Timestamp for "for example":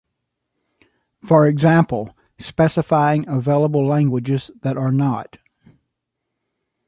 1.23-2.17